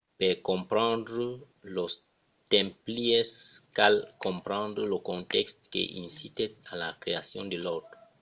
per 0.19 0.35
comprendre 0.49 1.25
los 1.75 1.91
templièrs 2.53 3.31
cal 3.77 3.95
comprendre 4.25 4.83
lo 4.91 4.97
contèxt 5.09 5.57
que 5.73 5.81
incitèt 6.05 6.51
a 6.71 6.73
la 6.81 6.89
creacion 7.01 7.45
de 7.51 7.57
l’òrdre 7.63 7.97